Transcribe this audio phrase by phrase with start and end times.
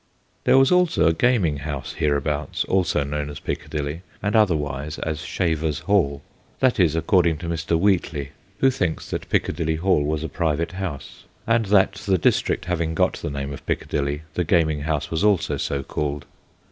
[0.45, 5.81] There was also a gaming house hereabouts also known as Piccadilly, and otherwise as Shaver's
[5.81, 6.23] Hall.
[6.59, 7.77] That is, according to Mr.
[7.79, 11.23] Wheatley, who thinks that Piccadilly Hall 4 THE GHOSTS OF PICCADILLY was a private house,
[11.45, 15.57] and that, the district having got the name of Piccadilly, the gaming house was also
[15.57, 16.25] so called.